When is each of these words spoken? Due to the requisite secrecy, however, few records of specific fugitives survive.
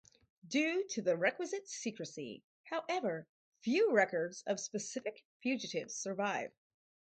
Due 0.47 0.83
to 0.87 0.99
the 1.03 1.15
requisite 1.15 1.67
secrecy, 1.67 2.43
however, 2.63 3.27
few 3.59 3.91
records 3.93 4.41
of 4.47 4.59
specific 4.59 5.23
fugitives 5.43 5.93
survive. 5.95 6.51